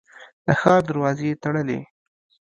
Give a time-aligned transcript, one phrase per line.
[0.45, 1.79] د ښار دروازې یې وتړلې.